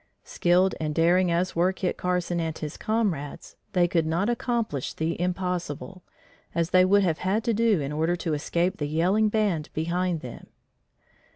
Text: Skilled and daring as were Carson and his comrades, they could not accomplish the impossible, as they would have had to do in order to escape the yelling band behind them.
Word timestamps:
Skilled 0.23 0.73
and 0.79 0.95
daring 0.95 1.29
as 1.29 1.55
were 1.55 1.71
Carson 1.71 2.39
and 2.39 2.57
his 2.57 2.75
comrades, 2.75 3.55
they 3.73 3.87
could 3.87 4.07
not 4.07 4.31
accomplish 4.31 4.95
the 4.95 5.15
impossible, 5.21 6.01
as 6.55 6.71
they 6.71 6.83
would 6.83 7.03
have 7.03 7.19
had 7.19 7.43
to 7.43 7.53
do 7.53 7.79
in 7.79 7.91
order 7.91 8.15
to 8.15 8.33
escape 8.33 8.77
the 8.77 8.87
yelling 8.87 9.29
band 9.29 9.69
behind 9.75 10.21
them. 10.21 10.47